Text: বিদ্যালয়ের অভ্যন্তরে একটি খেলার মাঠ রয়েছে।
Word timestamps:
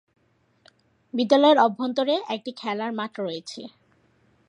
বিদ্যালয়ের 1.13 1.57
অভ্যন্তরে 1.57 2.15
একটি 2.35 2.51
খেলার 2.51 2.91
মাঠ 2.93 3.13
রয়েছে। 3.19 3.61